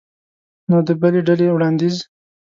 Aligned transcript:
نو 0.69 0.77
د 0.87 0.89
بلې 1.01 1.21
ډلې 1.27 1.47
وړاندیز 1.51 1.95